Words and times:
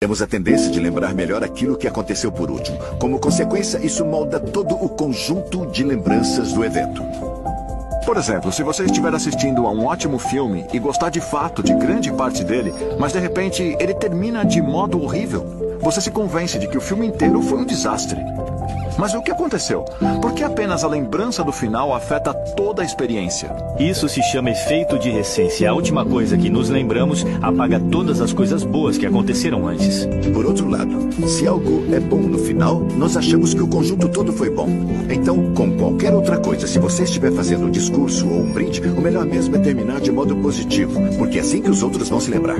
Temos 0.00 0.22
a 0.22 0.28
tendência 0.28 0.70
de 0.70 0.78
lembrar 0.78 1.12
melhor 1.12 1.42
aquilo 1.42 1.76
que 1.76 1.88
aconteceu 1.88 2.30
por 2.30 2.52
último. 2.52 2.78
Como 3.00 3.18
consequência, 3.18 3.84
isso 3.84 4.04
molda 4.04 4.38
todo 4.38 4.76
o 4.76 4.88
conjunto 4.88 5.66
de 5.66 5.82
lembranças 5.82 6.52
do 6.52 6.64
evento. 6.64 7.02
Por 8.06 8.16
exemplo, 8.16 8.52
se 8.52 8.62
você 8.62 8.84
estiver 8.84 9.12
assistindo 9.12 9.66
a 9.66 9.72
um 9.72 9.86
ótimo 9.86 10.16
filme 10.16 10.64
e 10.72 10.78
gostar 10.78 11.10
de 11.10 11.20
fato 11.20 11.64
de 11.64 11.74
grande 11.74 12.12
parte 12.12 12.44
dele, 12.44 12.72
mas 12.96 13.12
de 13.12 13.18
repente 13.18 13.76
ele 13.80 13.92
termina 13.92 14.44
de 14.44 14.62
modo 14.62 15.02
horrível, 15.02 15.78
você 15.80 16.00
se 16.00 16.12
convence 16.12 16.60
de 16.60 16.68
que 16.68 16.78
o 16.78 16.80
filme 16.80 17.04
inteiro 17.04 17.42
foi 17.42 17.58
um 17.58 17.64
desastre. 17.64 18.20
Mas 18.98 19.14
o 19.14 19.22
que 19.22 19.30
aconteceu? 19.30 19.84
Por 20.20 20.34
que 20.34 20.42
apenas 20.42 20.82
a 20.82 20.88
lembrança 20.88 21.44
do 21.44 21.52
final 21.52 21.94
afeta 21.94 22.34
toda 22.34 22.82
a 22.82 22.84
experiência? 22.84 23.54
Isso 23.78 24.08
se 24.08 24.20
chama 24.24 24.50
efeito 24.50 24.98
de 24.98 25.08
recência. 25.08 25.70
A 25.70 25.72
última 25.72 26.04
coisa 26.04 26.36
que 26.36 26.50
nos 26.50 26.68
lembramos 26.68 27.24
apaga 27.40 27.78
todas 27.78 28.20
as 28.20 28.32
coisas 28.32 28.64
boas 28.64 28.98
que 28.98 29.06
aconteceram 29.06 29.68
antes. 29.68 30.04
Por 30.34 30.44
outro 30.44 30.68
lado, 30.68 31.08
se 31.28 31.46
algo 31.46 31.84
é 31.94 32.00
bom 32.00 32.22
no 32.22 32.38
final, 32.38 32.80
nós 32.80 33.16
achamos 33.16 33.54
que 33.54 33.62
o 33.62 33.68
conjunto 33.68 34.08
todo 34.08 34.32
foi 34.32 34.50
bom. 34.50 34.68
Então, 35.08 35.54
com 35.54 35.76
qualquer 35.76 36.12
outra 36.12 36.36
coisa, 36.36 36.66
se 36.66 36.80
você 36.80 37.04
estiver 37.04 37.30
fazendo 37.30 37.66
um 37.66 37.70
discurso 37.70 38.28
ou 38.28 38.40
um 38.40 38.52
brinde, 38.52 38.80
o 38.80 39.00
melhor 39.00 39.24
mesmo 39.24 39.54
é 39.54 39.60
terminar 39.60 40.00
de 40.00 40.10
modo 40.10 40.34
positivo, 40.36 41.00
porque 41.16 41.38
é 41.38 41.40
assim 41.40 41.62
que 41.62 41.70
os 41.70 41.84
outros 41.84 42.08
vão 42.08 42.18
se 42.18 42.32
lembrar. 42.32 42.56